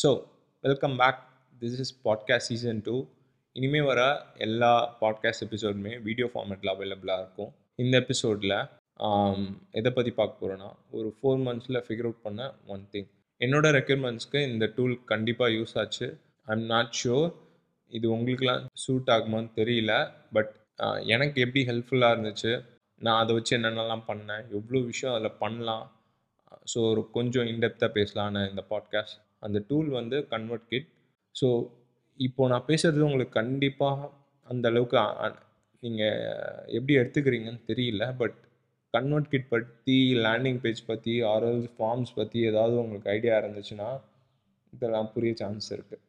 So 0.00 0.10
welcome 0.64 0.94
back 0.96 1.20
this 1.62 1.78
is 1.84 1.92
podcast 2.04 2.48
season 2.50 2.82
two 2.86 2.94
இனிமேல் 3.56 3.82
வர 3.82 4.00
எல்லா 4.36 4.70
பாட்காஸ்ட் 5.00 5.44
எபிசோடுமே 5.46 5.92
வீடியோ 6.02 6.26
ஃபார்மேட்டில் 6.34 6.70
அவைலபிளாக 6.74 7.22
இருக்கும். 7.22 7.50
இந்த 7.74 7.94
எபிசோடில் 7.98 8.54
எதை 9.70 9.90
பற்றி 9.92 10.12
பார்க்க 10.12 10.40
போகிறோன்னா 10.42 10.70
ஒரு 10.90 11.08
ஃபோர் 11.16 11.42
மந்த்ஸில் 11.46 11.80
ஃபிகர் 11.86 12.08
அவுட் 12.08 12.22
பண்ண 12.22 12.46
ஒன் 12.66 12.84
திங் 12.92 13.08
என்னோட 13.40 13.66
ரெக்யர்மெண்ட்ஸ்க்கு 13.78 14.40
இந்த 14.52 14.66
டூல் 14.76 14.96
கண்டிப்பாக 15.04 15.50
யூஸ் 15.50 15.74
ஆச்சு. 15.82 16.08
ஐ 16.46 16.54
எம் 16.58 16.66
நாட் 16.66 16.92
ஷுர் 17.02 17.28
இது 17.92 18.08
உங்களுக்குலாம் 18.16 18.64
சூட் 18.84 19.10
ஆகுமான்னு 19.16 19.50
தெரியல 19.60 19.92
பட் 20.32 20.52
எனக்கு 21.14 21.40
எப்படி 21.46 21.64
ஹெல்ப்ஃபுல்லாக 21.70 22.14
இருந்துச்சு 22.16 22.52
நான் 23.00 23.20
அதை 23.22 23.34
வச்சு 23.34 23.58
என்னென்னலாம் 23.58 24.08
பண்ணேன் 24.08 24.44
எவ்வளோ 24.58 24.80
விஷயம் 24.90 25.14
அதில் 25.14 25.40
பண்ணலாம் 25.44 25.84
ஸோ 26.74 26.90
ஒரு 26.90 27.10
கொஞ்சம் 27.10 27.46
இன்டெப்த்தாக 27.46 27.92
பேசலான்னு 27.98 28.48
இந்த 28.48 28.64
பாட்காஸ்ட் 28.70 29.18
அந்த 29.38 29.64
டூல் 29.68 29.88
வந்து 29.88 30.26
கன்வெர்ட் 30.26 30.68
கிட் 30.68 30.88
ஸோ 31.40 31.70
இப்போது 32.16 32.50
நான் 32.52 32.68
பேசுகிறது 32.68 33.08
உங்களுக்கு 33.10 33.40
கண்டிப்பாக 33.40 34.10
அந்த 34.42 34.68
அளவுக்கு 34.68 34.98
நீங்கள் 35.80 36.66
எப்படி 36.66 36.94
எடுத்துக்கிறீங்கன்னு 36.96 37.62
தெரியல. 37.66 38.16
பட் 38.16 38.36
கன்வெர்ட் 38.90 39.28
கிட் 39.28 39.48
பற்றி 39.48 40.14
லேண்டிங் 40.14 40.60
பேஜ் 40.60 40.86
பற்றி 40.86 41.22
ஆர்எல் 41.22 41.62
ஃபார்ம்ஸ் 41.78 42.12
பற்றி 42.14 42.40
ஏதாவது 42.40 42.76
உங்களுக்கு 42.82 43.10
ஐடியா 43.10 43.38
இருந்துச்சுன்னா 43.38 44.00
இதெல்லாம் 44.72 45.12
புரிய 45.12 45.34
சான்ஸ் 45.34 45.74
இருக்குது 45.74 46.04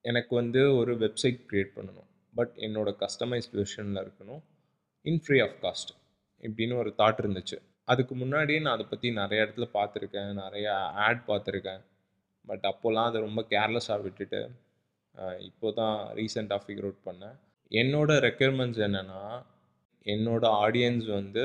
எனக்கு 0.00 0.34
வந்து 0.34 0.76
ஒரு 0.76 0.94
வெப்சைட் 0.94 1.38
க்ரியேட் 1.50 1.72
பண்ணணும். 1.76 2.08
பட் 2.34 2.52
என்னோடய 2.56 3.04
கஸ்டமைஸ்ட் 3.04 3.52
வெர்ஷனில் 3.52 4.00
இருக்கணும். 4.04 4.42
இன் 5.02 5.20
ஃப்ரீ 5.26 5.38
ஆஃப் 5.40 5.56
காஸ்ட் 5.62 5.92
இப்படின்னு 6.42 6.76
ஒரு 6.76 6.94
தாட் 6.98 7.20
இருந்துச்சு. 7.22 7.58
அதுக்கு 7.92 8.14
முன்னாடியே 8.22 8.58
நான் 8.64 8.76
அதை 8.76 8.86
பற்றி 8.90 9.08
நிறைய 9.20 9.44
இடத்துல 9.44 9.66
பார்த்துருக்கேன் 9.78 10.30
நிறையா 10.42 10.74
ஆட் 11.06 11.22
பார்த்துருக்கேன். 11.30 11.82
பட் 12.44 12.64
அப்போல்லாம் 12.70 13.08
அதை 13.10 13.18
ரொம்ப 13.26 13.40
கேர்லெஸ்ஸாக 13.54 14.04
விட்டுட்டு 14.06 14.40
இப்போ 15.48 15.68
தான் 15.80 15.96
ரீசெண்டாக 16.18 16.60
ஃபிகர் 16.64 16.86
அவுட் 16.88 17.04
பண்ணேன். 17.08 17.36
என்னோடய 17.72 18.22
ரெக்குயர்மெண்ட்ஸ் 18.28 18.80
என்னென்னா 18.86 19.22
என்னோடய 20.06 20.60
ஆடியன்ஸ் 20.64 21.06
வந்து 21.18 21.44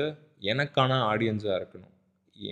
எனக்கான 0.52 0.92
ஆடியன்ஸாக 1.12 1.58
இருக்கணும். 1.60 1.94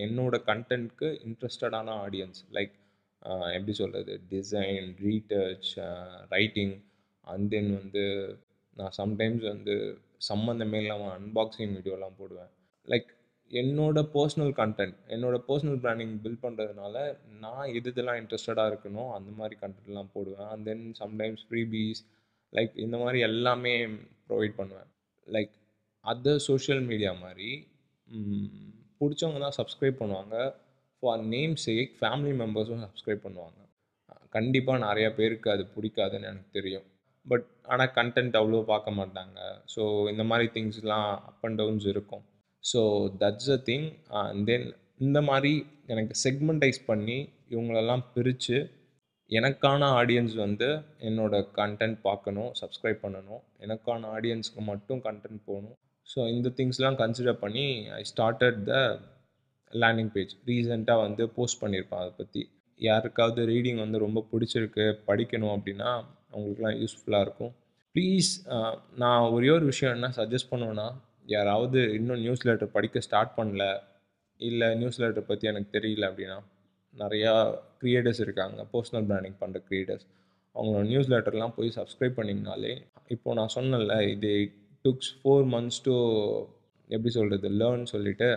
என்னோடய 0.04 0.46
கண்டென்ட்க்கு 0.50 1.08
இன்ட்ரெஸ்டடான 1.26 1.88
ஆடியன்ஸ் 2.04 2.40
லைக் 2.56 2.74
எப்படி 3.56 3.74
சொல்கிறது 3.80 4.12
design 4.32 4.88
retouch 5.04 5.70
writing 6.34 6.74
and 7.26 7.48
then 7.54 7.70
வந்து 7.80 8.04
நான் 8.76 8.96
சம்டைம்ஸ் 9.00 9.44
வந்து 9.52 9.74
சம்மந்தமே 10.28 10.78
இல்லாமல் 10.84 11.14
அன்பாக்சிங் 11.18 11.72
வீடியோலாம் 11.76 12.18
போடுவேன். 12.20 12.50
லைக் 12.88 13.10
என்னோட 13.50 13.98
பர்சனல் 14.14 14.52
கண்டென்ட் 14.60 14.96
என்னோடய 15.14 15.40
பர்சனல் 15.48 15.78
பிராண்டிங் 15.84 16.14
பில்ட் 16.24 16.42
பண்ணுறதுனால 16.42 16.96
நான் 17.44 17.70
எது 17.78 17.90
இதெல்லாம் 17.92 18.18
இன்ட்ரெஸ்டடாக 18.22 18.70
இருக்கணும் 18.72 19.10
அந்த 19.16 19.30
மாதிரி 19.38 19.54
கண்டென்ட்லாம் 19.62 20.12
போடுவேன். 20.16 20.48
And 20.52 20.66
then 20.70 20.84
sometimes 21.02 21.44
freebies 21.48 22.00
like 22.52 22.74
இந்த 22.84 22.96
மாதிரி 23.04 23.18
எல்லாமே 23.30 23.74
ப்ரொவைட் 24.28 24.54
பண்ணுவேன். 24.60 24.90
லைக் 25.28 25.52
அதர் 26.04 26.44
சோஷியல் 26.50 26.82
மீடியா 26.90 27.12
மாதிரி 27.24 27.50
பிடிச்சவங்க 29.00 29.40
தான் 29.46 29.58
சப்ஸ்கிரைப் 29.60 30.00
பண்ணுவாங்க. 30.02 30.36
ஃபார் 31.02 31.24
நேம் 31.34 31.54
சேக் 31.66 31.90
ஃபேமிலி 32.00 32.32
மெம்பர்ஸும் 32.42 32.84
சப்ஸ்கிரைப் 32.86 33.26
பண்ணுவாங்க. 33.26 33.60
கண்டிப்பாக 34.36 34.84
நிறையா 34.86 35.10
பேருக்கு 35.18 35.48
அது 35.54 35.64
பிடிக்காதுன்னு 35.74 36.28
எனக்கு 36.30 36.50
தெரியும். 36.58 36.86
பட் 37.26 37.46
ஆனால் 37.72 37.92
கண்டென்ட் 37.98 38.38
அவ்வளோ 38.40 38.62
பார்க்க 38.72 38.98
மாட்டாங்க. 39.00 39.38
ஸோ 39.74 39.82
இந்த 40.12 40.24
மாதிரி 40.30 40.46
திங்ஸ்லாம் 40.56 41.08
அப் 41.28 41.44
அண்ட் 41.48 41.58
டவுன்ஸ் 41.60 41.86
இருக்கும். 41.92 42.24
So 42.64 42.80
that's 43.22 43.50
a 43.56 43.58
thing 43.68 43.88
and 44.22 44.44
then 44.50 44.66
இந்த 45.06 45.18
மாதிரி 45.28 45.52
எனக்கு 45.92 46.14
செக்மெண்டைஸ் 46.24 46.80
பண்ணி 46.90 47.18
இவங்களெல்லாம் 47.54 48.04
பிரித்து 48.14 48.58
எனக்கான 49.30 49.88
ஆடியன்ஸ் 50.00 50.34
வந்து 50.44 50.68
என்னோடய 51.08 51.48
கண்டென்ட் 51.58 51.98
பார்க்கணும் 52.06 52.50
சப்ஸ்கிரைப் 52.60 53.00
பண்ணணும். 53.04 53.42
எனக்கான 53.64 54.10
ஆடியன்ஸ்க்கு 54.16 54.62
மட்டும் 54.70 55.00
கண்டென்ட் 55.06 55.40
போகணும். 55.48 55.76
ஸோ 56.06 56.18
இந்த 56.34 56.48
திங்ஸ்லாம் 56.58 56.98
கன்சிடர் 57.02 57.42
பண்ணி 57.42 57.64
I 57.98 58.02
started 58.12 58.60
the 58.70 58.74
landing 59.72 60.12
page 60.14 60.32
ரீசெண்டாக 60.50 61.04
வந்து 61.06 61.24
போஸ்ட் 61.36 61.60
பண்ணியிருப்பேன் 61.62 62.02
அதை 62.04 62.12
பற்றி 62.20 62.42
யாருக்காவது 62.80 63.42
ரீடிங் 63.52 63.80
வந்து 63.84 63.98
ரொம்ப 64.06 64.20
பிடிச்சிருக்கு 64.32 64.84
படிக்கணும் 65.08 65.54
அப்படின்னா 65.56 65.90
அவங்களுக்குலாம் 66.32 66.78
யூஸ்ஃபுல்லாக 66.82 67.26
இருக்கும். 67.26 67.52
ப்ளீஸ் 67.94 68.30
நான் 69.02 69.28
ஒரே 69.36 69.50
ஒரு 69.56 69.66
விஷயம் 69.72 69.94
என்ன 69.96 70.10
சஜஸ்ட் 70.18 70.52
பண்ணுவேன்னா 70.52 70.88
யாராவது 71.34 71.80
இன்னும் 71.98 72.22
நியூஸ் 72.24 72.44
லெட்டர் 72.48 72.74
படிக்க 72.76 73.00
ஸ்டார்ட் 73.06 73.32
பண்ணல 73.38 73.64
இல்லை 74.40 74.68
நியூஸ் 74.80 75.00
லெட்டர் 75.02 75.28
பற்றி 75.30 75.48
எனக்கு 75.52 75.70
தெரியல 75.76 76.08
அப்படின்னா 76.10 76.38
நிறையா 76.94 77.32
க்ரியேட்டர்ஸ் 77.80 78.22
இருக்காங்க. 78.26 78.58
பர்சனல் 78.72 79.08
பிராண்டிங் 79.08 79.40
பண்ணுற 79.40 79.58
க்ரியேட்டர்ஸ் 79.68 80.06
அவங்களோட 80.56 80.84
நியூஸ் 80.92 81.10
லெட்டர்லாம் 81.14 81.56
போய் 81.56 81.76
சப்ஸ்கிரைப் 81.78 82.18
பண்ணிங்கனாலே 82.18 82.72
இப்போது 83.14 83.36
நான் 83.38 83.54
சொன்னல 83.56 83.96
இது 84.14 84.30
டுக்ஸ் 84.84 85.12
ஃபோர் 85.18 85.44
மந்த்ஸ் 85.54 85.82
டு 85.86 85.94
எப்படி 86.90 87.10
சொல்கிறது 87.16 87.48
லேர்ன் 87.60 87.84
சொல்லிவிட்டு 87.92 88.28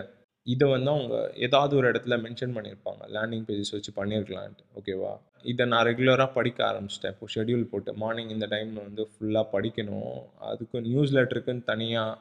இதை 0.46 0.66
வந்து 0.74 0.90
அவங்க 0.94 1.16
ஏதாவது 1.46 1.72
ஒரு 1.78 1.86
இடத்துல 1.90 2.14
மென்ஷன் 2.24 2.54
பண்ணியிருப்பாங்க. 2.56 3.02
லேண்டிங் 3.14 3.44
பேஜஸ் 3.48 3.74
வச்சு 3.74 3.92
பண்ணியிருக்கலான்ட்டு 3.98 4.64
ஓகேவா 4.78 5.12
இதை 5.50 5.64
நான் 5.72 5.86
ரெகுலராக 5.88 6.28
படிக்க 6.38 6.60
ஆரம்பிச்சிட்டேன். 6.70 7.14
இப்போ 7.14 7.26
ஷெடியூல் 7.34 7.70
போட்டு 7.72 7.92
மார்னிங் 8.02 8.32
இந்த 8.36 8.46
டைமில் 8.54 8.82
வந்து 8.86 9.04
ஃபுல்லாக 9.12 9.46
படிக்கணும். 9.54 10.18
அதுக்கு 10.50 10.80
நியூஸ் 10.88 11.14
லெட்டருக்குன்னு 11.16 11.64
தனியாக 11.72 12.18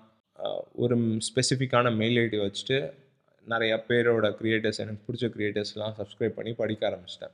ஒரு 0.83 0.95
ஸ்பெசிஃபிக்கான 1.27 1.87
மெயில் 2.01 2.19
ஐடி 2.23 2.37
வச்சுட்டு 2.45 2.77
நிறையா 3.47 3.75
பேரோட 3.89 4.27
க்ரியேட்டர்ஸ் 4.39 4.81
எனக்கு 4.83 5.01
பிடிச்ச 5.07 5.27
க்ரியேட்டர்ஸ்லாம் 5.35 5.95
சப்ஸ்கிரைப் 5.99 6.37
பண்ணி 6.39 6.51
படிக்க 6.61 6.81
ஆரம்பிச்சிட்டேன். 6.89 7.33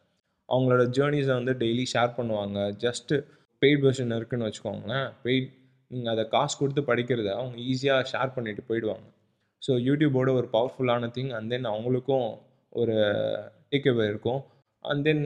அவங்களோட 0.50 0.84
ஜேர்னிஸை 0.98 1.34
வந்து 1.40 1.54
டெய்லி 1.64 1.86
ஷேர் 1.94 2.12
பண்ணுவாங்க. 2.20 2.60
ஜஸ்ட்டு 2.86 3.16
பெய்ட் 3.62 3.82
வெர்ஷன் 3.86 4.16
இருக்குன்னு 4.18 4.48
வச்சுக்கோங்களேன். 4.48 5.08
பெய்ட் 5.26 5.50
நீங்கள் 5.92 6.14
அதை 6.14 6.24
காசு 6.36 6.56
கொடுத்து 6.62 6.82
படிக்கிறத 6.92 7.30
அவங்க 7.40 7.58
ஈஸியாக 7.72 8.08
ஷேர் 8.12 8.36
பண்ணிவிட்டு 8.36 8.64
போயிடுவாங்க. 8.70 9.08
ஸோ 9.62 9.74
யூடியூபோட 9.88 10.30
ஒரு 10.40 10.48
பவர்ஃபுல்லான 10.56 11.10
திங் 11.18 11.34
அண்ட் 11.38 11.52
தென் 11.54 11.68
அவங்களுக்கும் 11.74 12.28
ஒரு 12.82 12.96
டேக்அவே 13.72 14.06
இருக்கும். 14.14 14.42
அண்ட் 14.86 15.04
தென் 15.08 15.24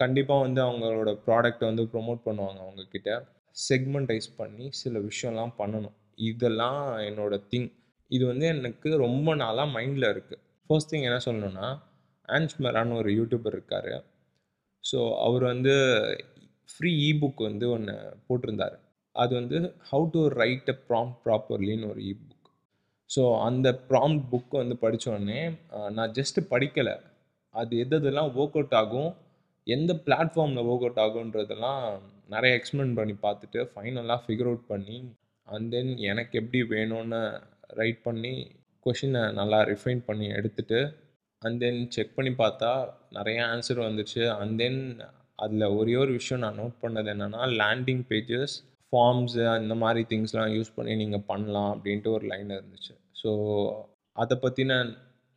கண்டிப்பாக 0.00 0.44
வந்து 0.46 0.60
அவங்களோட 0.66 1.10
ப்ராடக்ட்டை 1.26 1.66
வந்து 1.70 1.84
ப்ரொமோட் 1.94 2.20
பண்ணுவாங்க 2.28 2.60
அவங்கக்கிட்ட 2.66 3.10
செக்மெண்டைஸ் 3.56 4.28
பண்ணி 4.40 4.66
சில 4.82 4.98
விஷயம்லாம் 5.10 5.54
பண்ணணும். 5.60 5.96
இதெல்லாம் 6.28 6.80
என்னோடய 7.08 7.46
திங் 7.52 7.68
இது 8.10 8.24
வந்து 8.30 8.46
எனக்கு 8.52 8.88
ரொம்ப 9.04 9.34
நாளாக 9.42 9.72
மைண்டில் 9.76 10.06
இருக்குது 10.12 10.40
ஃபர்ஸ்ட் 10.70 10.90
திங் 10.92 11.06
என்ன 11.08 11.18
சொல்லணுன்னா 11.26 11.66
ஆன்ஸ்மெரான்னு 12.28 12.98
ஒரு 13.00 13.10
யூடியூபர் 13.18 13.54
இருக்கார். 13.56 13.92
ஸோ 14.84 14.98
அவர் 15.26 15.44
வந்து 15.52 15.74
ஃப்ரீ 16.72 16.92
இபுக் 17.08 17.40
வந்து 17.48 17.66
ஒன்று 17.76 17.94
போட்டிருந்தார். 18.28 18.76
அது 19.16 19.32
வந்து 19.40 19.58
how 19.90 20.04
to 20.14 20.20
write 20.40 20.70
a 20.74 20.76
prompt 20.88 21.12
ப்ராப்பர்லின்னு 21.24 21.88
ஒரு 21.92 22.02
இபுக் 22.10 22.36
ஸோ 23.10 23.22
அந்த 23.46 23.68
ப்ராம் 23.88 24.16
புக் 24.32 24.54
வந்து 24.60 24.76
படித்தோடனே 24.84 25.40
நான் 25.96 26.14
ஜஸ்ட்டு 26.18 26.48
படிக்கலை. 26.52 26.94
அது 27.54 27.72
எது 27.84 27.96
எதெல்லாம் 27.98 28.30
ஒர்க் 28.40 28.58
அவுட் 28.58 28.76
ஆகும் 28.80 29.10
எந்த 29.66 29.92
பிளாட்ஃபார்மில் 30.06 30.66
ஒர்க் 30.68 30.84
அவுட் 30.86 31.02
ஆகுன்றதெல்லாம் 31.04 31.82
நிறைய 32.34 32.52
எக்ஸ்பிளைன் 32.58 32.94
பண்ணி 32.98 33.14
பார்த்துட்டு 33.24 33.60
ஃபைனலாக 33.72 34.18
ஃபிகர் 34.24 34.50
அவுட் 34.50 34.70
பண்ணி 34.72 34.96
அண்ட் 35.50 35.68
தென் 35.74 35.92
எனக்கு 36.10 36.34
எப்படி 36.40 36.60
வேணும்னு 36.74 37.20
ரைட் 37.80 38.00
பண்ணி 38.02 38.34
கொஷினை 38.86 39.22
நல்லா 39.38 39.58
ரிஃபைன் 39.72 40.02
பண்ணி 40.08 40.26
எடுத்துகிட்டு 40.38 40.80
அண்ட் 41.42 41.60
தென் 41.64 41.80
செக் 41.94 42.16
பண்ணி 42.16 42.32
பார்த்தா 42.42 42.70
நிறைய 43.10 43.38
ஆன்சர் 43.52 43.80
வந்துச்சு 43.88 44.22
அண்ட் 44.38 44.56
தென் 44.62 44.80
அதில் 45.38 45.74
ஒரே 45.78 45.94
ஒரு 45.96 46.12
விஷயம் 46.18 46.42
நான் 46.44 46.58
நோட் 46.62 46.76
பண்ணது 46.82 47.10
என்னென்னா 47.14 47.42
லேண்டிங் 47.60 48.02
பேஜஸ் 48.10 48.54
ஃபார்ம்ஸு 48.92 49.44
அந்த 49.56 49.74
மாதிரி 49.82 50.00
திங்ஸ்லாம் 50.10 50.54
யூஸ் 50.56 50.76
பண்ணி 50.76 50.94
நீங்கள் 51.02 51.26
பண்ணலாம் 51.30 51.70
அப்படின்ட்டு 51.74 52.12
ஒரு 52.16 52.24
லைன் 52.32 52.50
இருந்துச்சு. 52.56 52.94
ஸோ 53.20 53.30
அதை 54.16 54.36
பற்றின 54.44 54.78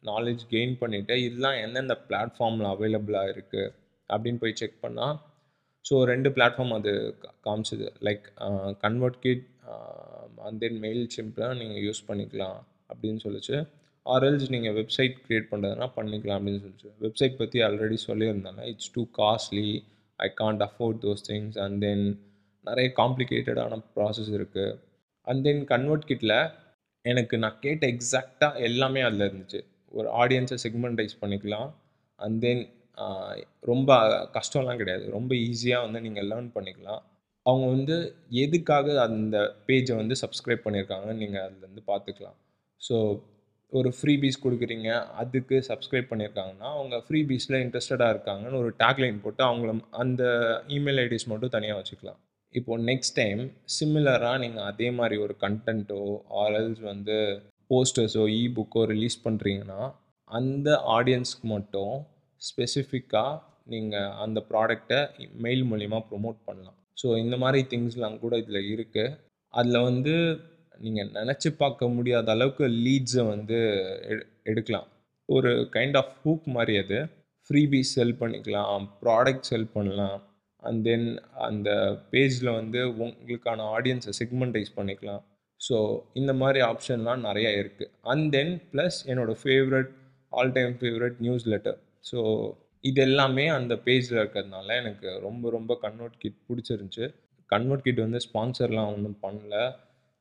நாலேஜ் 0.03 0.43
கெயின் 0.53 0.73
பண்ணிவிட்டு 0.81 1.15
இதெல்லாம் 1.25 1.57
எந்தெந்த 1.65 1.95
பிளாட்ஃபார்மில் 2.09 2.69
அவைலபிளாக 2.73 3.31
இருக்குது 3.33 3.71
அப்படின்னு 4.09 4.41
போய் 4.43 4.59
செக் 4.61 4.81
பண்ணால் 4.85 5.15
ஸோ 5.85 5.95
ரெண்டு 6.11 6.29
பிளாட்ஃபார்ம் 6.35 6.75
அது 6.79 6.91
காமிச்சிது. 7.47 7.87
Like 8.07 8.25
convert 8.83 9.19
kit 9.25 9.45
and 10.45 10.59
then 10.63 10.79
mail 10.85 11.03
சிம்பிளாக 11.15 11.57
நீங்கள் 11.61 11.83
யூஸ் 11.87 12.03
பண்ணிக்கலாம் 12.09 12.59
அப்படின்னு 12.91 13.21
சொல்லிச்சு. 13.25 13.57
ஆர்எல்ஸ் 14.05 14.49
நீங்கள் 14.53 14.75
வெப்சைட் 14.79 15.15
க்ரியேட் 15.25 15.49
பண்ணுறதுனா 15.51 15.87
பண்ணிக்கலாம் 15.97 16.37
அப்படின்னு 16.39 16.63
சொல்லிச்சு. 16.65 16.89
வெப்சைட் 17.05 17.39
பற்றி 17.41 17.59
ஆல்ரெடி 17.67 17.97
சொல்லியிருந்தாங்க. 18.09 18.61
It's 18.71 18.91
too 18.95 19.03
costly 19.21 19.69
I 20.19 20.29
can't 20.41 20.63
afford 20.69 20.99
those 21.05 21.23
things 21.29 21.57
and 21.65 21.77
then 21.85 22.03
நிறைய 22.67 22.89
காம்ப்ளிகேட்டடான 23.01 23.79
ப்ராசஸ் 23.95 24.31
இருக்குது 24.39 24.75
அண்ட் 25.27 25.41
தென் 25.47 25.63
கன்வெர்ட் 25.71 26.05
கிட்டில் 26.11 26.37
எனக்கு 27.11 27.35
நான் 27.43 27.61
கேட்ட 27.65 27.83
எக்ஸாக்டாக 27.93 28.59
எல்லாமே 28.67 29.01
அதில் 29.07 29.27
இருந்துச்சு. 29.29 29.59
ஒரு 29.97 30.07
ஆடியன்ஸை 30.21 30.57
செக்மெண்டைஸ் 30.65 31.15
பண்ணிக்கலாம். 31.21 31.69
அண்ட் 32.19 32.39
தென் 32.45 32.63
ரொம்ப 33.71 33.89
கஷ்டம்லாம் 34.37 34.79
கிடையாது. 34.81 35.05
ரொம்ப 35.17 35.31
ஈஸியாக 35.47 35.85
வந்து 35.85 35.99
நீங்கள் 36.05 36.27
லேர்ன் 36.31 36.49
பண்ணிக்கலாம். 36.57 37.01
அவங்க 37.45 37.65
வந்து 37.75 37.95
எதுக்காக 38.43 38.87
அந்த 39.07 39.37
பேஜை 39.67 39.95
வந்து 40.01 40.15
சப்ஸ்கிரைப் 40.23 40.65
பண்ணியிருக்காங்கன்னு 40.65 41.21
நீங்கள் 41.23 41.43
அதுலேருந்து 41.45 41.83
பார்த்துக்கலாம். 41.91 42.37
ஸோ 42.81 42.95
ஒரு 43.71 43.89
ஃப்ரீ 43.97 44.13
பீஸ் 44.21 44.43
கொடுக்குறீங்க 44.43 44.89
அதுக்கு 45.21 45.55
சப்ஸ்கிரைப் 45.69 46.09
பண்ணியிருக்காங்கன்னா 46.11 46.67
அவங்க 46.77 46.95
ஃப்ரீ 47.05 47.19
பீஸில் 47.29 47.61
இன்ட்ரெஸ்டடாக 47.63 48.13
இருக்காங்கன்னு 48.15 48.59
ஒரு 48.63 48.71
டேக்லைன் 48.81 49.17
போட்டு 49.23 49.43
அவங்கள 49.47 49.71
அந்த 50.03 50.23
இமெயில் 50.77 51.01
ஐடிஸ் 51.05 51.27
மட்டும் 51.31 51.53
தனியாக 51.55 51.79
வச்சுக்கலாம். 51.79 52.19
இப்போது 52.55 52.85
நெக்ஸ்ட் 52.89 53.17
டைம் 53.21 53.41
சிமிலராக 53.75 54.41
நீங்கள் 54.43 54.67
அதே 54.71 54.87
மாதிரி 54.99 55.15
ஒரு 55.25 55.35
கண்டென்ட்டோ 55.45 55.99
ஆர்எல்ஸ் 56.43 56.81
வந்து 56.91 57.17
போஸ்டர்ஸோ 57.69 58.23
இ 58.39 58.43
புக்கோ 58.57 58.83
ரிலீஸ் 58.93 59.17
பண்ணுறீங்கன்னா 59.25 59.81
அந்த 60.29 60.69
ஆடியன்ஸ்க்கு 60.97 61.47
மட்டும் 61.55 61.95
ஸ்பெசிஃபிக்காக 62.41 63.33
நீங்கள் 63.73 64.13
அந்த 64.23 64.39
ப்ராடக்டை 64.51 65.01
மெயில் 65.45 65.63
மூலிமா 65.71 65.99
ப்ரொமோட் 66.09 66.39
பண்ணலாம். 66.47 66.77
ஸோ 66.97 67.07
இந்த 67.23 67.35
மாதிரி 67.43 67.59
திங்ஸ்லாம் 67.71 68.17
கூட 68.23 68.33
இதில் 68.43 68.69
இருக்குது 68.73 69.15
அதில் 69.53 69.85
வந்து 69.89 70.13
நீங்கள் 70.85 71.09
நினச்சி 71.19 71.49
பார்க்க 71.61 71.87
முடியாத 71.95 72.29
அளவுக்கு 72.35 72.65
லீட்ஸை 72.85 73.23
வந்து 73.33 73.57
எடு 74.11 74.23
எடுக்கலாம். 74.51 74.87
ஒரு 75.29 75.51
கைண்ட் 75.75 75.97
ஆஃப் 76.01 76.13
ஹூக் 76.23 76.47
மாதிரி 76.57 76.73
அது. 76.83 76.99
ஃப்ரீபீஸ் 77.49 77.91
செல் 77.97 78.17
பண்ணிக்கலாம் 78.21 78.85
ப்ராடக்ட் 79.03 79.49
செல் 79.51 79.73
பண்ணலாம். 79.75 80.17
அண்ட் 80.63 80.81
தென் 80.87 81.07
அந்த 81.47 81.69
பேஜில் 82.11 82.51
வந்து 82.59 82.81
உங்களுக்கான 83.05 83.65
ஆடியன்ஸை 83.77 84.13
செக்மெண்டைஸ் 84.21 84.71
பண்ணிக்கலாம். 84.77 85.23
ஸோ 85.61 85.77
இந்த 86.19 86.31
மாதிரி 86.41 86.59
ஆப்ஷன்லாம் 86.71 87.21
நிறையா 87.29 87.51
இருக்குது 87.61 87.91
அண்ட் 88.11 88.25
தென் 88.35 88.53
ப்ளஸ் 88.71 88.99
என்னோடய 89.11 89.41
favourite 89.43 89.91
all 90.33 90.53
time 90.57 90.73
favourite 90.81 91.17
newsletter 91.53 91.77
so 92.09 92.19
இது 92.89 92.99
எல்லாமே 93.07 93.45
அந்த 93.57 93.73
பேஜில் 93.85 94.19
இருக்கிறதுனால 94.21 94.67
எனக்கு 94.81 95.09
ரொம்ப 95.25 95.49
ரொம்ப 95.57 95.77
கன்வெர்ட் 95.83 96.17
கிட் 96.23 96.39
பிடிச்சிருந்துச்சி. 96.47 97.05
கன்வெர்ட் 97.53 97.85
கிட் 97.87 98.01
வந்து 98.05 98.19
ஸ்பான்சர்லாம் 98.27 98.91
ஒன்றும் 98.95 99.19
பண்ணல. 99.25 99.55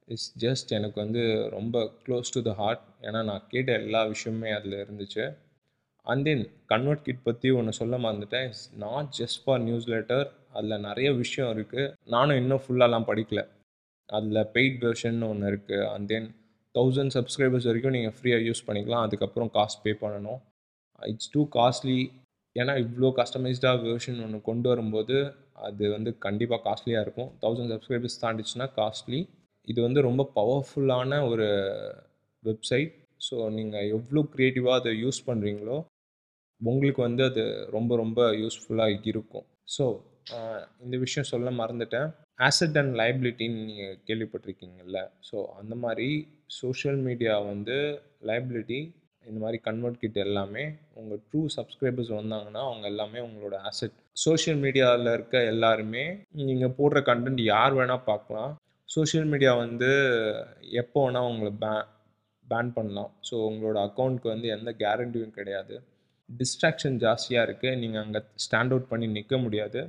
இட்ஸ் 0.08 0.30
ஜஸ்ட் 0.44 0.70
எனக்கு 0.78 0.98
வந்து 1.04 1.22
ரொம்ப 1.56 1.76
க்ளோஸ் 2.04 2.32
டு 2.34 2.40
த 2.48 2.52
ஹார்ட் 2.60 2.84
ஏன்னா 3.06 3.20
நான் 3.30 3.48
கேட்ட 3.52 3.72
எல்லா 3.82 4.02
விஷயமுமே 4.12 4.52
அதில் 4.58 4.76
இருந்துச்சு. 4.84 5.24
அண்ட் 6.06 6.24
தென் 6.28 6.44
கன்வெர்ட் 6.72 7.04
கிட் 7.08 7.26
பற்றி 7.28 7.48
ஒன்று 7.58 7.72
சொல்ல 7.80 7.98
மறந்துட்டேன். 8.06 8.46
It's 8.50 8.68
not 8.86 9.10
just 9.20 9.42
for 9.44 9.62
newsletter 9.94 10.24
அதில் 10.58 10.84
நிறைய 10.88 11.08
விஷயம் 11.22 11.50
இருக்குது 11.56 11.92
நானும் 12.14 12.40
இன்னும் 12.42 12.62
ஃபுல்லாலாம் 12.64 13.08
படிக்கல. 13.10 13.42
அதில் 14.08 14.48
பெய்ட் 14.56 14.80
வெர்ஷன் 14.86 15.20
ஒன்று 15.32 15.50
இருக்குது 15.52 15.86
அண்ட் 15.92 16.08
தென் 16.12 16.26
தௌசண்ட் 16.74 17.14
சப்ஸ்கிரைபர்ஸ் 17.18 17.68
வரைக்கும் 17.70 17.94
நீங்கள் 17.98 18.16
ஃப்ரீயாக 18.16 18.42
யூஸ் 18.48 18.66
பண்ணிக்கலாம். 18.68 19.04
அதுக்கப்புறம் 19.06 19.52
காஸ்ட் 19.58 19.82
பே 19.84 19.92
பண்ணணும். 20.04 20.40
இட்ஸ் 21.12 21.30
டூ 21.34 21.42
காஸ்ட்லி 21.58 22.00
ஏன்னா 22.56 22.72
இவ்வளோ 22.84 23.10
கஸ்டமைஸ்டாக 23.18 23.82
வேர்ஷன் 23.86 24.22
ஒன்று 24.24 24.38
கொண்டு 24.48 24.66
வரும்போது 24.72 25.16
அது 25.68 25.84
வந்து 25.96 26.10
கண்டிப்பாக 26.26 26.60
காஸ்ட்லியாக 26.66 27.04
இருக்கும். 27.06 27.30
தௌசண்ட் 27.42 27.72
சப்ஸ்கிரைபர்ஸ் 27.74 28.20
தாண்டிச்சுன்னா 28.24 28.66
காஸ்ட்லி 28.80 29.20
இது 29.68 29.80
வந்து 29.86 30.00
ரொம்ப 30.08 30.22
பவர்ஃபுல்லான 30.38 31.20
ஒரு 31.32 31.46
வெப்சைட் 32.42 32.92
ஸோ 33.26 33.36
நீங்கள் 33.58 33.90
எவ்வளோ 33.96 34.20
க்ரியேட்டிவாக 34.32 34.80
அதை 34.80 34.92
யூஸ் 35.04 35.20
பண்ணுறீங்களோ 35.28 35.78
உங்களுக்கு 36.60 37.00
வந்து 37.08 37.22
அது 37.30 37.42
ரொம்ப 37.76 37.92
ரொம்ப 38.02 38.20
யூஸ்ஃபுல்லாக 38.42 39.06
இருக்கும். 39.12 39.46
ஸோ 39.76 39.84
இந்த 40.84 40.96
விஷயம் 41.04 41.28
சொல்ல 41.30 41.50
மறந்துட்டேன். 41.60 42.08
ஆசட் 42.48 42.76
அண்ட் 42.80 42.94
லைபிலிட்டின்னு 43.00 43.62
நீங்கள் 43.68 43.96
கேள்விப்பட்டிருக்கீங்கல்ல. 44.08 44.98
ஸோ 45.28 45.36
அந்த 45.60 45.74
மாதிரி 45.84 46.08
சோஷியல் 46.60 47.00
மீடியா 47.08 47.34
வந்து 47.50 47.76
லைபிலிட்டி 48.30 48.80
இந்த 49.28 49.38
மாதிரி 49.42 49.58
கன்வெர்ட் 49.66 50.00
கிட் 50.02 50.18
எல்லாமே 50.26 50.64
உங்கள் 51.00 51.20
ட்ரூ 51.28 51.42
சப்ஸ்கிரைபர்ஸ் 51.56 52.10
வந்தாங்கன்னா 52.18 52.62
அவங்க 52.68 52.86
எல்லாமே 52.92 53.20
உங்களோட 53.26 53.56
ஆசட் 53.68 53.96
சோஷியல் 54.24 54.60
மீடியாவில் 54.64 55.10
இருக்க 55.16 55.44
எல்லாருமே 55.52 56.04
நீங்கள் 56.48 56.74
போடுற 56.78 57.00
கண்டென்ட் 57.10 57.42
யார் 57.52 57.76
வேணால் 57.78 58.08
பார்க்கலாம். 58.10 58.52
சோஷியல் 58.88 59.28
மீடியா 59.32 59.52
வந்து 59.64 59.90
எப்போ 60.82 61.00
வேணால் 61.04 61.28
உங்களை 61.32 61.52
பே 61.64 61.72
பேன் 62.44 62.72
பண்ணலாம். 62.78 63.12
ஸோ 63.28 63.34
உங்களோட 63.50 63.78
அக்கௌண்ட்க்கு 63.88 64.28
வந்து 64.34 64.48
எந்த 64.56 64.70
கேரண்டியும் 64.82 65.36
கிடையாது. 65.38 65.74
டிஸ்ட்ராக்ஷன் 66.28 66.98
ஜாஸ்தியாக 67.04 67.46
இருக்குது 67.48 67.78
நீங்கள் 67.82 68.02
அங்கே 68.04 68.20
ஸ்டாண்ட் 68.44 68.72
அவுட் 68.74 68.90
பண்ணி 68.90 69.06
நிற்க 69.16 69.36
முடியாது. 69.44 69.80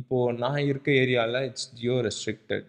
இப்போது 0.00 0.36
நான் 0.42 0.66
இருக்க 0.70 0.88
ஏரியாவில் 1.04 1.46
இட்ஸ் 1.48 1.70
ஜியோ 1.78 1.96
ரெஸ்ட்ரிக்டட் 2.08 2.66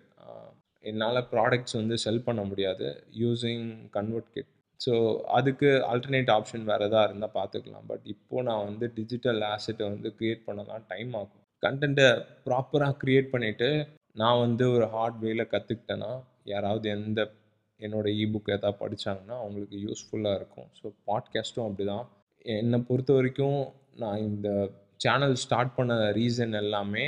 என்னால் 0.84 1.20
ப்ராடக்ட்ஸ் 1.34 1.76
வந்து 1.80 1.96
செல் 2.04 2.26
பண்ண 2.28 2.42
முடியாது. 2.52 2.88
யூஸிங் 3.24 3.68
கன்வெர்ட் 3.98 4.32
கிட் 4.36 4.52
ஸோ 4.86 5.22
அதுக்கு 5.28 5.66
ஆல்டர்னேட் 5.66 6.30
ஆப்ஷன் 6.30 6.64
வேறு 6.64 6.86
எதாவது 6.86 7.10
இருந்தால் 7.10 7.34
பார்த்துக்கலாம் 7.34 7.88
பட் 7.88 8.02
இப்போது 8.04 8.44
நான் 8.44 8.66
வந்து 8.66 8.94
டிஜிட்டல் 8.94 9.42
ஆசெட்டை 9.42 9.86
வந்து 9.90 10.16
க்ரியேட் 10.20 10.46
பண்ணலாம் 10.46 10.86
டைம் 10.88 11.14
ஆகும். 11.14 11.44
கண்டென்ட்டை 11.64 12.26
ப்ராப்பராக 12.46 12.98
க்ரியேட் 13.04 13.34
பண்ணிவிட்டு 13.34 13.88
நான் 14.12 14.40
வந்து 14.40 14.72
ஒரு 14.72 14.86
ஹார்ட் 14.88 15.24
வேல 15.24 15.42
கற்றுக்கிட்டேன்னா 15.52 16.12
யாராவது 16.44 16.90
எந்த 16.90 17.32
என்னோடய 17.80 18.20
இபுக் 18.24 18.56
எதாவது 18.56 18.80
படித்தாங்கன்னா 18.80 19.36
அவங்களுக்கு 19.38 19.78
யூஸ்ஃபுல்லாக 19.88 20.36
இருக்கும். 20.36 20.70
ஸோ 20.82 20.92
பாட்காஸ்ட்டும் 21.08 21.68
அப்படி 21.68 21.86
தான் 21.86 22.06
என்னை 22.46 22.80
பொறுத்த 22.80 23.14
வரைக்கும் 23.14 23.60
நான் 23.96 24.18
இந்த 24.18 24.70
சேனல் 24.96 25.36
ஸ்டார்ட் 25.36 25.76
பண்ண 25.76 26.12
ரீசன் 26.12 26.54
எல்லாமே 26.54 27.06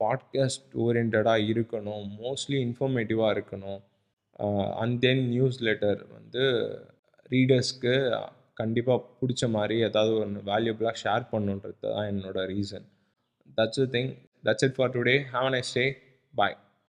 பாட்காஸ்ட் 0.00 0.76
ஓரியன்டாக 0.76 1.36
இருக்கணும். 1.52 2.04
மோஸ்ட்லி 2.22 2.58
இன்ஃபர்மேட்டிவாக 2.66 3.34
இருக்கணும். 3.36 3.80
அண்ட் 4.76 4.96
தென் 5.00 5.22
நியூஸ் 5.28 5.58
லெட்டர் 5.62 6.00
வந்து 6.12 6.44
ரீடர்ஸ்க்கு 7.30 7.94
கண்டிப்பாக 8.54 9.00
பிடிச்ச 9.20 9.44
மாதிரி 9.48 9.76
ஏதாவது 9.80 10.14
ஒன்று 10.18 10.40
வேல்யூபிளாக 10.44 11.00
ஷேர் 11.02 11.26
பண்ணுன்றது 11.30 11.76
தான் 11.86 12.08
என்னோட 12.08 12.44
reason 12.46 12.86
that's 13.58 13.84
thing 13.90 14.10
that's 14.44 14.64
it 14.64 14.76
for 14.76 14.92
today 14.96 15.16
have 15.32 15.46
a 15.46 15.52
nice 15.56 15.74
day 15.74 15.84
bye 16.34 16.56